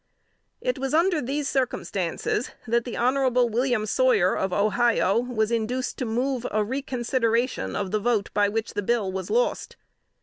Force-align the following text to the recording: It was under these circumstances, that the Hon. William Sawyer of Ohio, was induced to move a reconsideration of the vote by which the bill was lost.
It 0.61 0.79
was 0.79 0.95
under 0.95 1.21
these 1.21 1.47
circumstances, 1.47 2.49
that 2.65 2.85
the 2.85 2.97
Hon. 2.97 3.29
William 3.31 3.85
Sawyer 3.85 4.35
of 4.35 4.51
Ohio, 4.51 5.19
was 5.19 5.51
induced 5.51 5.99
to 5.99 6.05
move 6.07 6.47
a 6.49 6.63
reconsideration 6.63 7.75
of 7.75 7.91
the 7.91 7.99
vote 7.99 8.31
by 8.33 8.49
which 8.49 8.73
the 8.73 8.81
bill 8.81 9.11
was 9.11 9.29
lost. 9.29 9.75